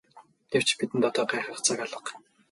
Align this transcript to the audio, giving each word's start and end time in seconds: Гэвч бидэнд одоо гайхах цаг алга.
Гэвч 0.51 0.69
бидэнд 0.77 1.05
одоо 1.09 1.25
гайхах 1.31 1.59
цаг 1.65 1.79
алга. 1.85 2.11